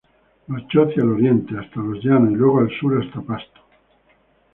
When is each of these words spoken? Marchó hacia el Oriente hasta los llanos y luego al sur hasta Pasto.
Marchó 0.47 0.81
hacia 0.81 1.03
el 1.03 1.11
Oriente 1.11 1.55
hasta 1.55 1.79
los 1.79 2.03
llanos 2.03 2.31
y 2.31 2.35
luego 2.35 2.59
al 2.61 2.71
sur 2.79 2.99
hasta 3.05 3.21
Pasto. 3.21 3.61